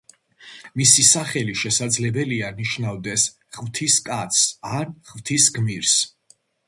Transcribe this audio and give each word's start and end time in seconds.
მისი 0.79 1.03
სახელი, 1.09 1.53
შესაძლებელია, 1.63 2.49
ნიშნავდეს 2.61 3.25
„ღვთის 3.59 3.99
კაცს“ 4.09 4.49
ან 4.79 4.97
„ღვთის 5.11 5.47
გმირს“. 5.59 5.97